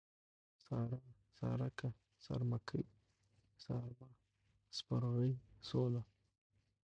سارا، 0.63 0.99
سارکه، 1.37 1.89
سارمکۍ، 2.23 2.83
سارمه، 3.63 4.09
سپرغۍ، 4.77 5.31
سوله 5.69 6.01